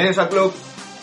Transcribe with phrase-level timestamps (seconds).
[0.00, 0.54] Bienvenidos al club.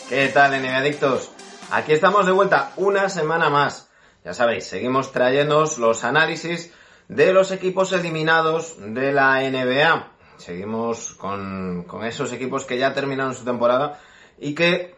[0.10, 1.30] ¿Qué tal, NBA Adictos?
[1.70, 3.92] Aquí estamos de vuelta una semana más.
[4.26, 6.74] Ya sabéis, seguimos trayéndoos los análisis
[7.08, 10.14] de los equipos eliminados de la NBA.
[10.38, 14.00] Seguimos con, con esos equipos que ya terminaron su temporada
[14.40, 14.96] y que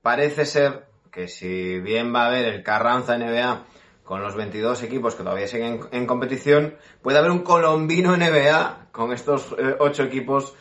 [0.00, 3.64] parece ser que si bien va a haber el Carranza NBA
[4.04, 9.12] con los 22 equipos que todavía siguen en competición, puede haber un colombino NBA con
[9.12, 10.54] estos 8 equipos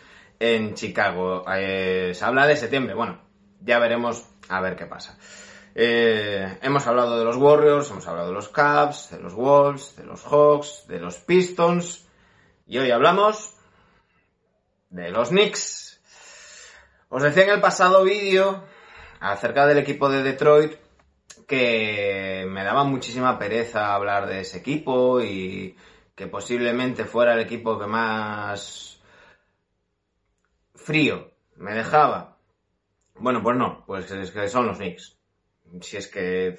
[0.43, 1.45] en Chicago.
[1.55, 2.93] Eh, se habla de septiembre.
[2.93, 3.21] Bueno,
[3.61, 5.17] ya veremos a ver qué pasa.
[5.73, 10.03] Eh, hemos hablado de los Warriors, hemos hablado de los Cavs, de los Wolves, de
[10.03, 12.05] los Hawks, de los Pistons.
[12.67, 13.55] Y hoy hablamos
[14.89, 16.01] de los Knicks.
[17.07, 18.65] Os decía en el pasado vídeo
[19.21, 20.73] acerca del equipo de Detroit
[21.47, 25.77] que me daba muchísima pereza hablar de ese equipo y
[26.15, 28.93] que posiblemente fuera el equipo que más
[30.83, 32.37] frío me dejaba.
[33.15, 35.17] Bueno, pues no, pues es que son los Knicks.
[35.81, 36.57] Si es que...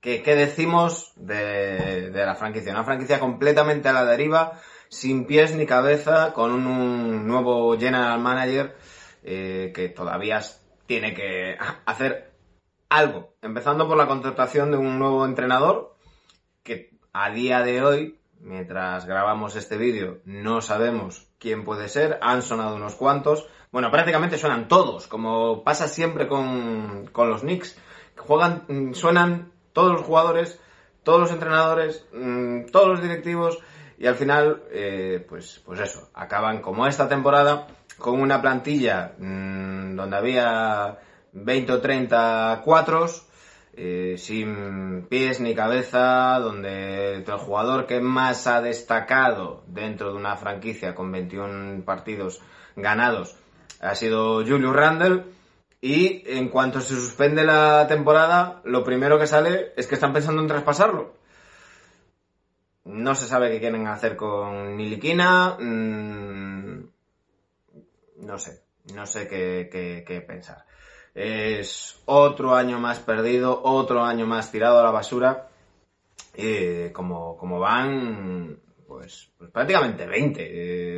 [0.00, 2.72] ¿Qué, decimos de, la franquicia?
[2.72, 8.18] Una franquicia completamente a la deriva, sin pies ni cabeza, con un, un nuevo general
[8.18, 8.76] manager
[9.22, 10.40] eh, que todavía
[10.86, 12.32] tiene que hacer
[12.88, 13.34] algo.
[13.42, 15.94] Empezando por la contratación de un nuevo entrenador
[16.62, 22.18] que a día de hoy, mientras grabamos este vídeo, no sabemos quién puede ser.
[22.22, 23.48] Han sonado unos cuantos.
[23.72, 27.76] Bueno, prácticamente suenan todos, como pasa siempre con, con los Knicks.
[28.16, 30.60] Juegan, suenan todos los jugadores,
[31.02, 33.58] todos los entrenadores, mmm, todos los directivos
[33.98, 37.66] y al final, eh, pues, pues eso, acaban como esta temporada
[37.98, 40.98] con una plantilla mmm, donde había
[41.32, 43.26] 20 o 30 cuatros,
[43.72, 50.36] eh, sin pies ni cabeza, donde el jugador que más ha destacado dentro de una
[50.36, 52.40] franquicia con 21 partidos
[52.76, 53.36] ganados
[53.80, 55.24] ha sido Julius Randle.
[55.82, 60.42] Y en cuanto se suspende la temporada, lo primero que sale es que están pensando
[60.42, 61.14] en traspasarlo.
[62.84, 65.56] No se sabe qué quieren hacer con Niliquina.
[65.58, 66.82] Mmm,
[68.18, 68.62] no sé,
[68.94, 70.66] no sé qué pensar
[71.14, 75.48] es otro año más perdido, otro año más tirado a la basura.
[76.34, 80.42] Y como, como van, pues, pues prácticamente 20.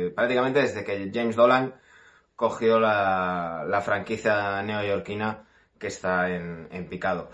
[0.07, 1.73] Eh, prácticamente desde que James Dolan
[2.35, 5.45] cogió la, la franquicia neoyorquina
[5.79, 7.29] que está en, en, picado.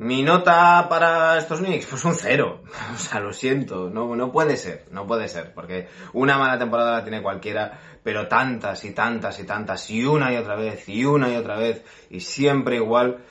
[0.00, 2.62] Mi nota para estos Knicks, pues un cero.
[2.94, 6.98] O sea, lo siento, no, no puede ser, no puede ser, porque una mala temporada
[6.98, 11.04] la tiene cualquiera, pero tantas y tantas y tantas, y una y otra vez, y
[11.04, 13.24] una y otra vez, y siempre igual,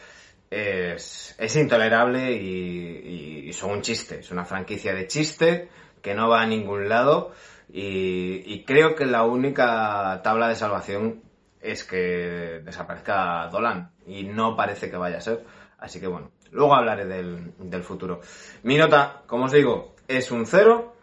[0.51, 4.19] es, es intolerable y, y, son un chiste.
[4.19, 5.69] Es una franquicia de chiste
[6.01, 7.31] que no va a ningún lado,
[7.71, 11.23] y, y creo que la única tabla de salvación
[11.61, 15.45] es que desaparezca Dolan, y no parece que vaya a ser.
[15.77, 18.21] Así que bueno, luego hablaré del, del futuro.
[18.63, 20.93] Mi nota, como os digo, es un cero.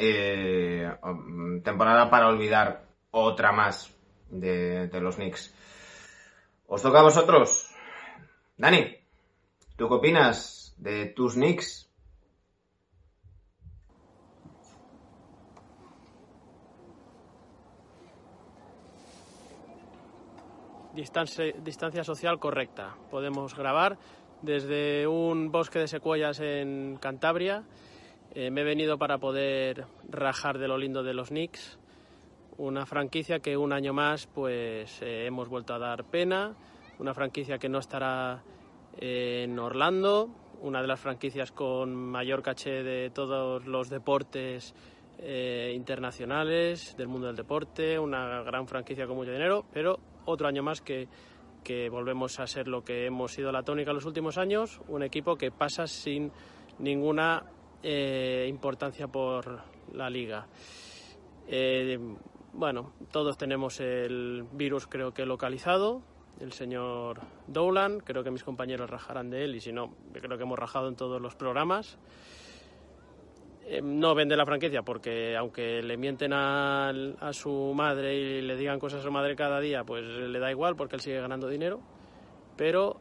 [0.00, 0.88] Eh,
[1.64, 3.92] temporada para olvidar otra más
[4.30, 5.52] de, los Knicks.
[6.68, 7.74] ¿Os toca a vosotros?
[8.56, 8.96] Dani,
[9.76, 11.86] ¿tú qué opinas de tus Knicks?
[20.94, 22.96] Distancia social correcta.
[23.10, 23.98] Podemos grabar
[24.42, 27.64] desde un bosque de secuoyas en Cantabria.
[28.34, 31.78] Eh, me he venido para poder rajar de lo lindo de los Knicks.
[32.56, 36.54] Una franquicia que un año más pues eh, hemos vuelto a dar pena,
[36.98, 38.42] una franquicia que no estará
[39.00, 40.28] en Orlando,
[40.60, 44.74] una de las franquicias con mayor caché de todos los deportes
[45.18, 50.62] eh, internacionales, del mundo del deporte, una gran franquicia con mucho dinero, pero otro año
[50.62, 51.08] más que,
[51.62, 55.02] que volvemos a ser lo que hemos sido la tónica en los últimos años, un
[55.02, 56.30] equipo que pasa sin
[56.78, 57.44] ninguna
[58.48, 59.60] importancia por
[59.92, 60.46] la liga.
[61.46, 61.98] Eh,
[62.52, 66.02] bueno, todos tenemos el virus creo que localizado,
[66.40, 70.42] el señor Dowland, creo que mis compañeros rajarán de él y si no, creo que
[70.42, 71.98] hemos rajado en todos los programas.
[73.70, 76.90] Eh, no vende la franquicia porque aunque le mienten a,
[77.32, 80.74] su madre y le digan cosas a su madre cada día, pues le da igual
[80.74, 81.78] porque él sigue ganando dinero,
[82.56, 82.96] pero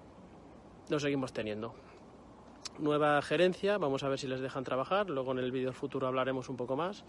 [0.89, 1.73] lo seguimos teniendo.
[2.79, 6.49] Nueva gerencia, vamos a ver si les dejan trabajar, luego en el vídeo futuro hablaremos
[6.49, 7.05] un poco más,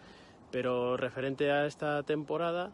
[0.52, 2.70] pero referente a esta temporada,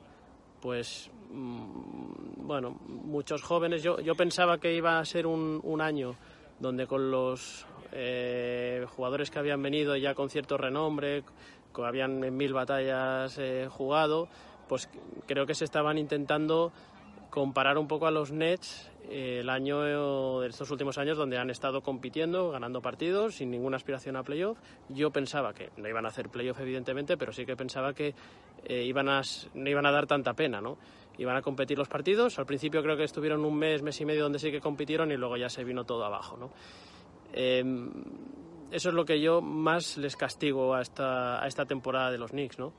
[0.61, 6.15] pues mm, bueno, muchos jóvenes, yo, yo pensaba que iba a ser un, un año
[6.61, 11.23] donde con los eh, jugadores que habían venido ya con cierto renombre,
[11.75, 14.29] que habían en mil batallas eh, jugado,
[14.69, 14.89] pues
[15.27, 16.73] creo que se estaban intentando
[17.31, 19.83] comparar un poco a los Nets eh, el año
[20.41, 24.59] de estos últimos años donde han estado compitiendo, ganando partidos sin ninguna aspiración a playoff.
[24.89, 28.15] Yo pensaba que no iban a hacer playoff evidentemente, pero sí que pensaba que
[28.65, 29.21] eh, iban a,
[29.55, 30.79] no iban a dar tanta pena, ¿no?
[31.19, 32.39] Iban a competir los partidos.
[32.39, 35.17] Al principio creo que estuvieron un mes, mes y medio donde sí que compitieron y
[35.17, 36.51] luego ya se vino todo abajo, ¿no?
[37.35, 37.63] Eh,
[38.71, 42.31] eso es lo que yo más les castigo a esta, a esta temporada de los
[42.33, 42.73] Knicks, ¿no?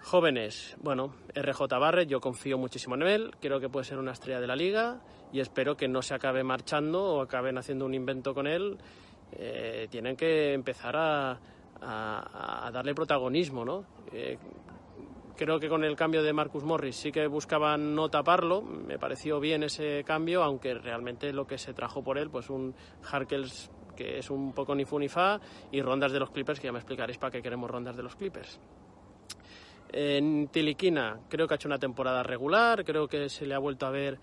[0.00, 4.40] Jóvenes, bueno, RJ Barrett, yo confío muchísimo en él, creo que puede ser una estrella
[4.40, 5.00] de la liga
[5.32, 8.78] y espero que no se acabe marchando o acaben haciendo un invento con él.
[9.32, 11.38] Eh, tienen que empezar a,
[11.80, 13.84] a, a darle protagonismo, ¿no?
[14.12, 14.38] Eh,
[15.44, 19.40] creo que con el cambio de Marcus Morris sí que buscaban no taparlo, me pareció
[19.40, 22.76] bien ese cambio, aunque realmente lo que se trajo por él, pues un
[23.10, 25.40] Harkels que es un poco ni fu ni fa
[25.72, 28.14] y rondas de los Clippers, que ya me explicaréis para qué queremos rondas de los
[28.14, 28.60] Clippers.
[29.92, 33.86] En Tiliquina creo que ha hecho una temporada regular, creo que se le ha vuelto
[33.86, 34.20] a ver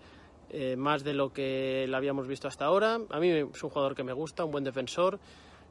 [0.48, 2.98] eh, más de lo que le habíamos visto hasta ahora.
[3.10, 5.20] A mí es un jugador que me gusta, un buen defensor,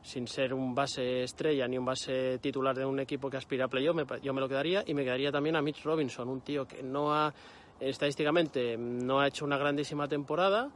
[0.02, 3.68] sin ser un base estrella ni un base titular de un equipo que aspira a
[3.68, 6.82] playoff, yo me lo quedaría y me quedaría también a Mitch Robinson, un tío que
[6.84, 7.34] no ha,
[7.80, 10.70] estadísticamente, no ha hecho una grandísima temporada,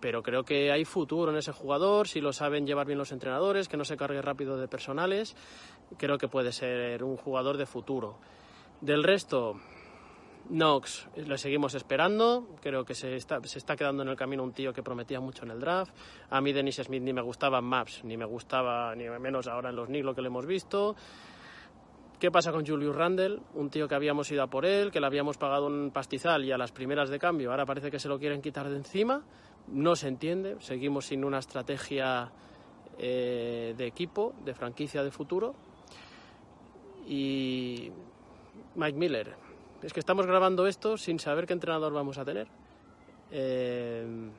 [0.00, 3.68] pero creo que hay futuro en ese jugador, si lo saben llevar bien los entrenadores,
[3.68, 5.36] que no se cargue rápido de personales,
[5.98, 8.16] creo que puede ser un jugador de futuro.
[8.80, 9.60] Del resto,
[10.50, 12.56] Knox, le seguimos esperando.
[12.60, 15.44] Creo que se está, se está quedando en el camino un tío que prometía mucho
[15.44, 15.94] en el draft.
[16.28, 19.76] A mí, Dennis Smith, ni me gustaba Maps, ni me gustaba, ni menos ahora en
[19.76, 20.96] los Knicks lo que le hemos visto.
[22.18, 23.40] ¿Qué pasa con Julius Randle?
[23.54, 26.52] Un tío que habíamos ido a por él, que le habíamos pagado un pastizal y
[26.52, 29.22] a las primeras de cambio ahora parece que se lo quieren quitar de encima.
[29.68, 30.56] No se entiende.
[30.58, 32.30] Seguimos sin una estrategia
[32.98, 35.54] eh, de equipo, de franquicia de futuro.
[37.06, 37.90] Y
[38.74, 39.49] Mike Miller.
[39.82, 42.48] Es que estamos grabando esto sin saber qué entrenador vamos a tener.
[43.30, 44.30] Eh,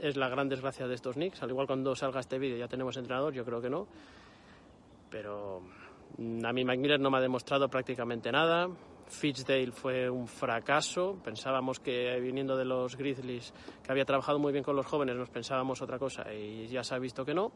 [0.00, 1.40] es la gran desgracia de estos Knicks.
[1.42, 3.86] Al igual cuando salga este vídeo ya tenemos entrenador, yo creo que no.
[5.08, 5.62] Pero
[6.18, 8.68] mm, a mí Mike Miller no me ha demostrado prácticamente nada.
[9.06, 11.16] Fitzdale fue un fracaso.
[11.22, 13.54] Pensábamos que viniendo de los Grizzlies,
[13.84, 16.96] que había trabajado muy bien con los jóvenes, nos pensábamos otra cosa y ya se
[16.96, 17.52] ha visto que no.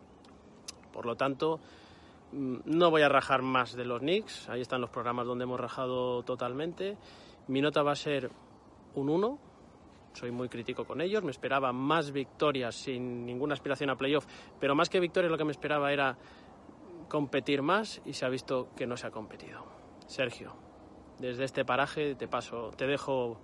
[0.93, 1.59] Por lo tanto,
[2.33, 6.23] no voy a rajar más de los Knicks, ahí están los programas donde hemos rajado
[6.23, 6.97] totalmente.
[7.49, 8.31] Mi nota va a ser
[8.95, 9.39] un 1,
[10.15, 14.27] soy muy crítico con ellos, me esperaba más victorias sin ninguna aspiración a playoff,
[14.59, 16.17] pero más que victorias lo que me esperaba era
[17.09, 19.65] competir más y se ha visto que no se ha competido.
[20.07, 20.55] Sergio,
[21.19, 23.41] desde este paraje te paso, te dejo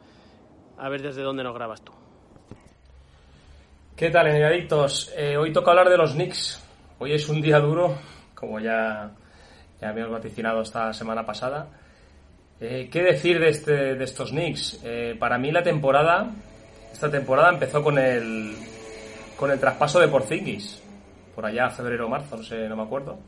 [0.78, 1.92] a ver desde dónde nos grabas tú.
[3.95, 5.12] ¿Qué tal, adictos?
[5.16, 6.61] Eh, hoy toca hablar de los Knicks.
[6.99, 7.95] Hoy es un día duro
[8.42, 9.08] como ya,
[9.80, 11.68] ya habíamos vaticinado esta semana pasada.
[12.58, 14.80] Eh, ¿Qué decir de, este, de estos Knicks?
[14.82, 16.28] Eh, para mí la temporada,
[16.92, 18.56] esta temporada empezó con el,
[19.37, 20.82] con el traspaso de Porzingis,
[21.37, 23.20] por allá febrero o marzo, no sé, no me acuerdo,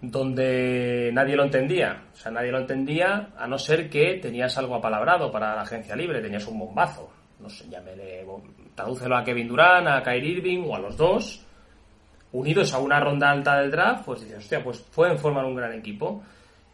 [0.00, 2.02] donde nadie lo entendía.
[2.12, 5.94] O sea, nadie lo entendía a no ser que tenías algo apalabrado para la agencia
[5.94, 7.12] libre, tenías un bombazo.
[7.38, 8.26] No sé, llámele,
[8.74, 11.46] tradúcelo a Kevin Durant, a Kyrie Irving o a los dos
[12.32, 15.72] unidos a una ronda alta del draft, pues dices, hostia, pues pueden formar un gran
[15.72, 16.22] equipo.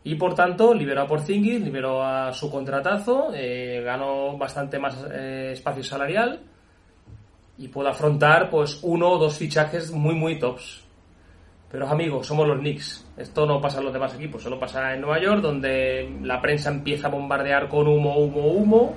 [0.04, 5.50] Y por tanto, liberó a Porzingis, liberó a su contratazo, eh, ganó bastante más eh,
[5.52, 6.40] espacio salarial
[7.58, 10.82] y puede afrontar pues uno o dos fichajes muy muy tops.
[11.70, 13.06] Pero amigos, somos los Knicks.
[13.16, 16.70] Esto no pasa en los demás equipos, solo pasa en Nueva York, donde la prensa
[16.70, 18.94] empieza a bombardear con humo, humo, humo.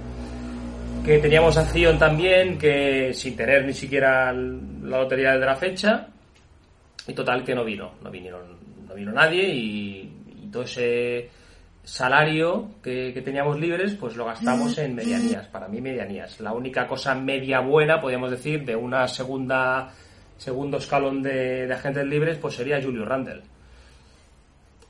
[1.06, 6.08] Que teníamos acción también, que sin tener ni siquiera la lotería de la fecha.
[7.08, 8.42] Y total que no vino, no vinieron,
[8.88, 10.12] no vino nadie y,
[10.52, 11.30] todo ese
[11.84, 16.40] salario que, teníamos libres, pues lo gastamos en medianías, para mí medianías.
[16.40, 19.92] La única cosa media buena, podríamos decir, de una segunda
[20.38, 23.42] segundo escalón de, agentes libres, pues sería Julio Randle.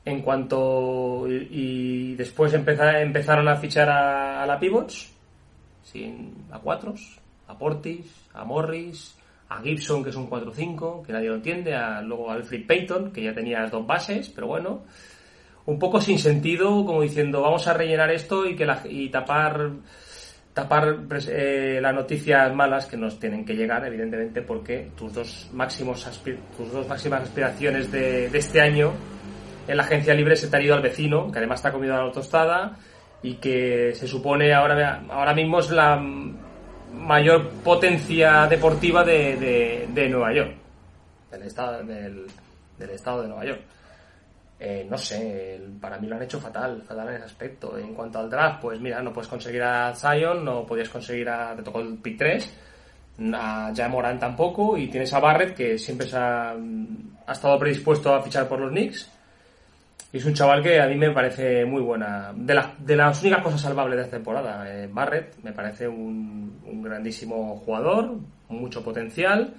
[0.03, 1.25] En cuanto.
[1.27, 5.12] Y, después empeza- empezaron a fichar a, a la Pivots,
[5.84, 9.15] sin, a cuatros, a Portis, a Morris,
[9.50, 13.12] a Gibson, que es un 4-5, que nadie lo entiende, a, luego a Alfred Payton,
[13.12, 14.84] que ya tenía las dos bases, pero bueno.
[15.68, 19.72] Un poco sin sentido, como diciendo, vamos a rellenar esto y, que la- y tapar
[20.54, 25.50] tapar pres- eh, las noticias malas que nos tienen que llegar, evidentemente, porque tus dos
[25.54, 26.08] máximos
[26.56, 28.94] tus dos máximas aspiraciones de, este año
[29.68, 32.06] en la agencia libre se te han ido al vecino, que además está comido a
[32.06, 32.78] la tostada
[33.22, 35.98] y que se supone ahora, ahora mismo es la
[36.96, 40.54] mayor potencia deportiva de, de- Nueva York,
[41.32, 42.28] del estado, del,
[42.92, 43.62] estado de Nueva York.
[44.60, 47.78] Eh, no sé, para mí lo han hecho fatal, fatal en ese aspecto.
[47.78, 51.56] En cuanto al draft, pues mira, no puedes conseguir a Zion, no podías conseguir a.
[51.56, 52.54] Te tocó el pick 3,
[53.34, 58.14] a Ja Moran tampoco, y tienes a Barrett que siempre se ha, ha estado predispuesto
[58.14, 59.12] a fichar por los Knicks.
[60.15, 62.31] Y es un chaval que a mí me parece muy buena.
[62.34, 66.57] De, las- de las únicas cosas salvables de esta temporada, eh, Barrett me parece un,
[66.65, 68.15] un grandísimo jugador,
[68.48, 69.53] mucho potencial.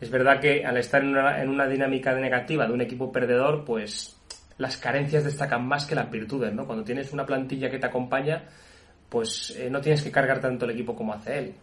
[0.00, 3.64] Es verdad que al estar en una, en una dinámica negativa de un equipo perdedor,
[3.64, 4.16] pues
[4.58, 6.66] las carencias destacan más que las virtudes, ¿no?
[6.66, 8.44] Cuando tienes una plantilla que te acompaña,
[9.08, 11.54] pues eh, no tienes que cargar tanto el equipo como hace él.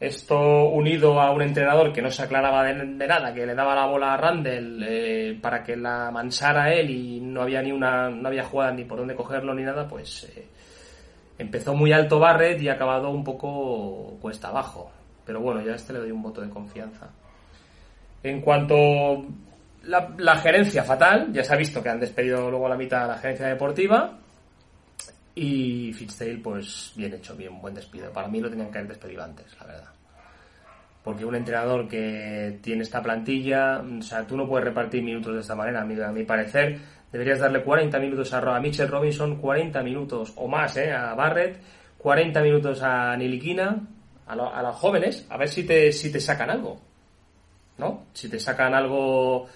[0.00, 3.84] Esto unido a un entrenador que no se aclaraba de, nada, que le daba la
[3.84, 8.28] bola a Randall eh, para que la mansara él y no había ni una, no
[8.28, 10.46] había jugada ni por dónde cogerlo ni nada, pues eh,
[11.36, 14.90] empezó muy alto Barrett y ha acabado un poco cuesta abajo.
[15.26, 17.10] Pero bueno, ya a este le doy un voto de confianza.
[18.22, 19.26] En cuanto
[19.82, 23.04] la, la gerencia fatal, ya se ha visto que han despedido luego a la mitad
[23.04, 24.16] a la gerencia deportiva.
[25.42, 28.12] Y Fitzdale, pues bien hecho, bien, buen despido.
[28.12, 29.88] Para mí lo tenían que haber despedido antes, la verdad.
[31.02, 35.40] Porque un entrenador que tiene esta plantilla, o sea, tú no puedes repartir minutos de
[35.40, 36.78] esta manera, a mi, a mi parecer.
[37.10, 40.92] Deberías darle 40 minutos a, a Mitchell Robinson, 40 minutos o más ¿eh?
[40.92, 41.58] a Barrett,
[41.96, 43.78] 40 minutos a Niliquina,
[44.26, 46.78] a, lo- a los jóvenes, a ver si te, si te sacan algo.
[47.78, 48.04] ¿no?
[48.12, 49.46] Si te sacan algo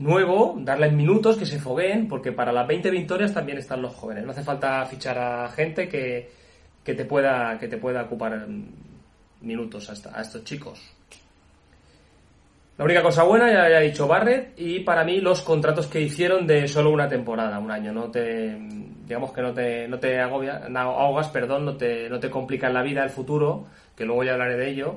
[0.00, 4.24] nuevo, darles minutos, que se fogueen, porque para las 20 victorias también están los jóvenes.
[4.24, 6.30] No hace falta fichar a gente que,
[6.82, 8.46] que te pueda que te pueda ocupar
[9.42, 10.80] minutos a, esta- a estos chicos.
[12.78, 16.46] La única cosa buena, ya, he dicho Barrett, y para mí los contratos que hicieron
[16.46, 18.56] de solo una temporada, un año, no te,
[19.06, 23.04] digamos que no te, no te ahogas, perdón, no te, no te complican la vida
[23.04, 24.96] el futuro, que luego ya hablaré de ello,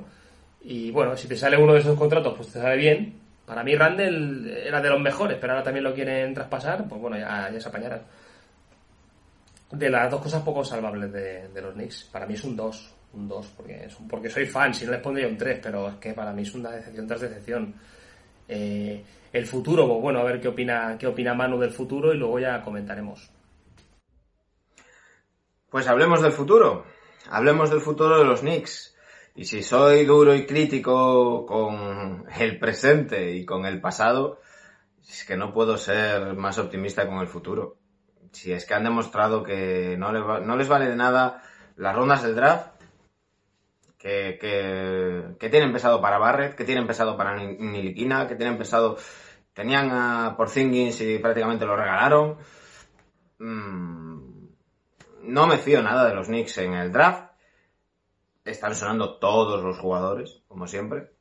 [0.62, 3.23] y bueno, si te sale uno de esos contratos, pues te sale bien.
[3.46, 7.18] Para mí Randall era de los mejores, pero ahora también lo quieren traspasar, pues bueno,
[7.18, 8.02] ya, se apañarán.
[9.72, 13.28] De las dos cosas poco salvables de, los Knicks, para mí es un 2, un
[13.28, 16.32] 2, porque, porque soy fan, si no les pondría un 3, pero es que para
[16.32, 17.74] mí es una decepción tras decepción.
[18.48, 22.18] Eh, el futuro, pues bueno, a ver qué opina, qué opina Manu del futuro y
[22.18, 23.32] luego ya comentaremos.
[25.70, 26.86] Pues hablemos del futuro.
[27.32, 28.96] Hablemos del futuro de los Knicks.
[29.36, 34.40] Y si soy duro y crítico con el presente y con el pasado,
[35.08, 37.78] es que no puedo ser más optimista con el futuro.
[38.32, 41.42] Si es que han demostrado que no les, va- vale de nada
[41.76, 42.70] las rondas del draft,
[43.98, 48.58] que, que, que tienen pesado para Barrett, que tienen pesado para Ni- Niliquina, que tienen
[48.58, 48.98] pesado...
[49.54, 52.38] Tenían a Porzingis y prácticamente lo regalaron.
[53.38, 54.48] Mm,
[55.26, 57.33] no me fío nada de los Knicks en el draft.
[58.46, 61.12] Están sonando todos los jugadores, como siempre.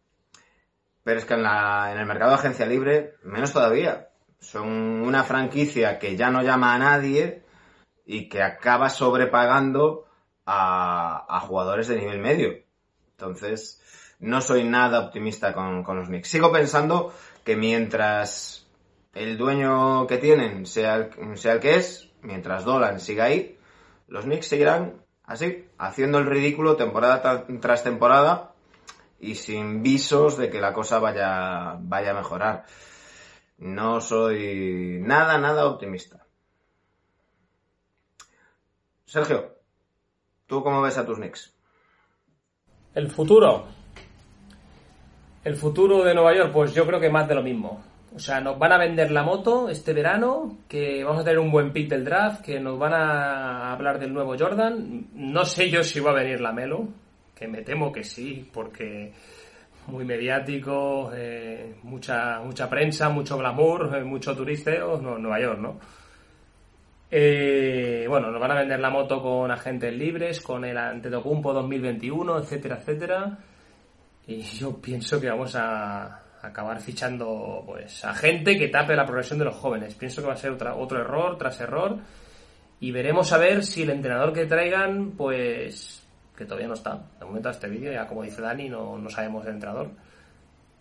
[1.05, 4.09] Pero es que en, la, en el mercado de agencia libre, menos todavía.
[4.41, 7.45] Son una franquicia que ya no llama a nadie
[8.05, 10.07] y que acaba sobrepagando
[10.47, 12.64] a, a jugadores de nivel medio.
[13.12, 13.83] Entonces,
[14.23, 16.29] no soy nada optimista con, los Knicks.
[16.29, 17.12] Sigo pensando
[17.45, 18.67] que mientras
[19.14, 23.59] el dueño que tienen sea sea el que es, mientras Dolan siga ahí,
[24.07, 28.52] los Knicks seguirán así, haciendo el ridículo temporada tra- tras temporada
[29.18, 32.64] y sin visos de que la cosa vaya, vaya a mejorar.
[33.58, 36.24] No soy nada, nada optimista.
[39.04, 39.56] Sergio,
[40.46, 41.52] ¿tú cómo ves a tus Knicks?
[42.94, 43.66] El futuro.
[45.44, 47.82] El futuro de Nueva York, pues yo creo que más de lo mismo.
[48.14, 51.50] O sea, nos van a vender la moto este verano, que vamos a tener un
[51.50, 55.07] buen pick del draft, que nos van a hablar del nuevo Jordan.
[55.14, 56.88] No sé yo si va a venir la Melo,
[57.35, 59.12] que me temo que sí, porque
[59.87, 65.78] muy mediático, eh, mucha mucha prensa, mucho glamour, eh, mucho turisteo, no, Nueva York, ¿no?
[67.11, 72.38] Eh, bueno, nos van a vender la moto con agentes libres, con el Antetokounmpo 2021,
[72.38, 73.38] etcétera, etcétera.
[74.26, 79.38] Y yo pienso que vamos a, acabar fichando pues a gente que tape la progresión
[79.38, 79.94] de los jóvenes.
[79.94, 81.99] Pienso que va a ser otra, otro error tras error
[82.80, 86.04] y veremos a ver si el entrenador que traigan, pues
[86.37, 87.00] que todavía no está.
[87.18, 89.90] De momento a este vídeo, ya como dice Dani, no, no sabemos el entrenador.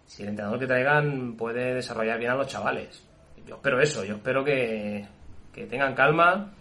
[0.08, 3.06] Si el entrenador que traigan puede desarrollar bien a los chavales.
[3.46, 5.06] Yo espero eso, yo espero que,
[5.54, 6.52] que tengan calma,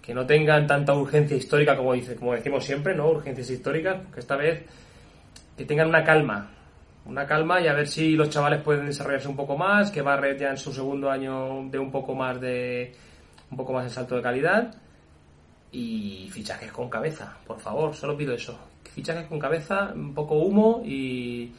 [0.00, 3.08] que no tengan tanta urgencia histórica como, dice, como decimos siempre, ¿no?
[3.08, 4.64] Urgencias históricas, que esta vez
[5.56, 6.50] que tengan una calma,
[7.06, 10.38] una calma y a ver si los chavales pueden desarrollarse un poco más, que Barret
[10.38, 12.94] ya en su segundo año de un poco más de
[13.50, 14.74] un poco más de salto de calidad
[15.70, 18.58] y fichajes con cabeza, por favor, solo pido eso.
[18.84, 21.52] Fichajes con cabeza, un poco humo y,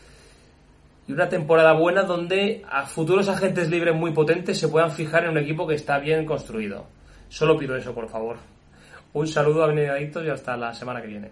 [1.08, 5.32] y una temporada buena donde a futuros agentes libres muy potentes se puedan fijar en
[5.32, 6.86] un equipo que está bien construido.
[7.28, 8.38] Solo pido eso, por favor.
[9.14, 11.32] Un saludo a Benedictos y hasta la semana que viene.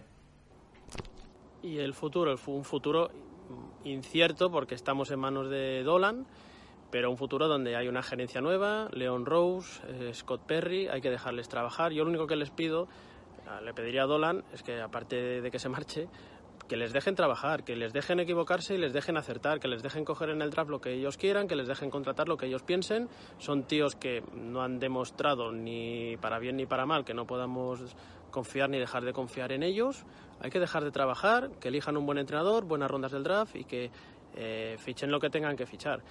[1.61, 3.09] Y el futuro, un futuro
[3.83, 6.25] incierto porque estamos en manos de Dolan,
[6.91, 11.09] pero un futuro donde hay una gerencia nueva, Leon Rose, eh, Scott Perry, hay que
[11.09, 11.91] dejarles trabajar.
[11.91, 12.87] Yo lo único que les pido,
[13.63, 16.07] le pediría a Dolan, es que aparte de que se marche,
[16.67, 20.05] que les dejen trabajar, que les dejen equivocarse y les dejen acertar, que les dejen
[20.05, 22.63] coger en el draft lo que ellos quieran, que les dejen contratar lo que ellos
[22.63, 23.09] piensen.
[23.37, 27.95] Son tíos que no han demostrado ni para bien ni para mal que no podamos
[28.33, 30.03] confiar ni dejar de confiar en ellos.
[30.41, 33.63] Hay que dejar de trabajar, que elijan un buen entrenador, buenas rondas del draft y
[33.63, 33.91] que
[34.35, 36.01] eh, fichen lo que tengan que fichar.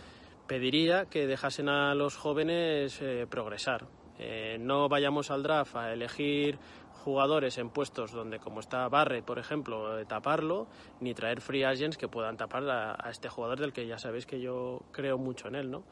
[0.47, 3.87] Pediría que dejasen a los jóvenes eh, progresar.
[4.19, 6.59] Eh, no vayamos al draft a elegir
[7.05, 10.69] jugadores en puestos donde, como está Barrett, por ejemplo, taparlo,
[11.01, 14.25] ni traer free agents que puedan tapar a, a, este jugador del que ya sabéis
[14.25, 15.83] que yo creo mucho en él, ¿no?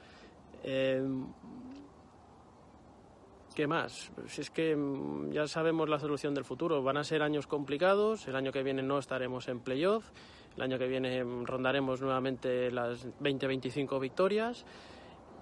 [3.55, 4.13] ¿Qué más?
[4.27, 6.83] Si es que mm, ya sabemos la solución del futuro.
[6.83, 8.29] Van a ser años complicados.
[8.29, 10.11] El año que viene no estaremos en playoff.
[10.57, 14.65] El año que viene mm, rondaremos nuevamente las 20-25 victorias.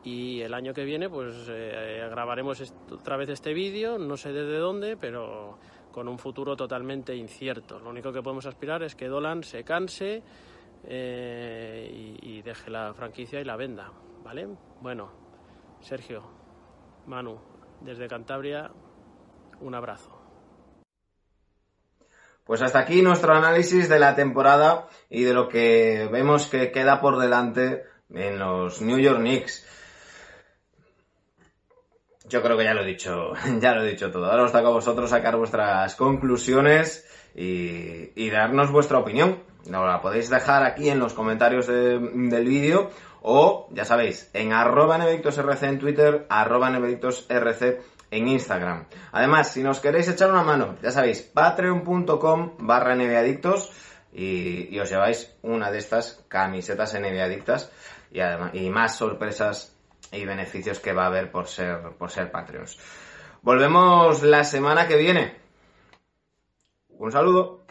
[0.04, 4.56] Y el año que viene, pues eh, grabaremos otra vez este vídeo, no sé desde
[4.56, 5.58] dónde, pero
[5.90, 7.80] con un futuro totalmente incierto.
[7.80, 10.22] Lo único que podemos aspirar es que Dolan se canse
[10.84, 13.92] eh, y, y deje la franquicia y la venda,
[14.22, 14.46] ¿vale?
[14.80, 15.10] Bueno,
[15.80, 16.22] Sergio,
[17.06, 17.40] Manu,
[17.80, 18.70] desde Cantabria,
[19.60, 20.18] un abrazo.
[22.44, 27.00] Pues hasta aquí nuestro análisis de la temporada y de lo que vemos que queda
[27.00, 29.66] por delante en los New York Knicks.
[32.24, 34.30] Yo creo que ya lo he dicho, ya lo he dicho todo.
[34.30, 39.42] Ahora os toca a vosotros sacar vuestras conclusiones y, y darnos vuestra opinión.
[39.66, 42.90] Nos la podéis dejar aquí en los comentarios de, del vídeo
[43.22, 48.86] o, ya sabéis, en arroba rc en Twitter, arroba rc en Instagram.
[49.12, 53.72] Además, si nos queréis echar una mano, ya sabéis, patreon.com barra neveadictos
[54.12, 57.70] y, os lleváis una de estas camisetas neveadictas
[58.10, 58.20] y,
[58.54, 59.76] y más sorpresas
[60.12, 62.78] y beneficios que va a haber por ser, por ser Patreons.
[63.42, 65.36] Volvemos la semana que viene.
[66.88, 67.64] Un saludo.